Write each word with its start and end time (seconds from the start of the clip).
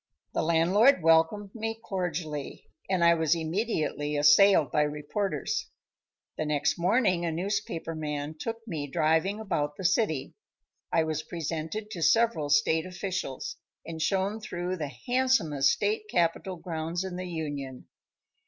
The 0.33 0.41
landlord 0.41 1.03
welcomed 1.03 1.53
me 1.53 1.79
cordially, 1.79 2.65
and 2.89 3.03
I 3.03 3.13
was 3.13 3.35
immediately 3.35 4.17
assailed 4.17 4.71
by 4.71 4.81
reporters. 4.81 5.69
The 6.39 6.45
next 6.45 6.79
morning 6.79 7.23
a 7.23 7.31
newspaper 7.31 7.93
man 7.93 8.35
took 8.39 8.67
me 8.67 8.87
driving 8.89 9.39
about 9.39 9.75
the 9.77 9.85
city. 9.85 10.33
I 10.91 11.03
was 11.03 11.21
presented 11.21 11.91
to 11.91 12.01
several 12.01 12.49
state 12.49 12.87
officials, 12.87 13.57
and 13.85 14.01
shown 14.01 14.39
through 14.39 14.77
the 14.77 14.91
handsomest 15.05 15.69
state 15.69 16.05
capitol 16.09 16.55
grounds 16.55 17.03
in 17.03 17.15
the 17.15 17.27
Union. 17.27 17.87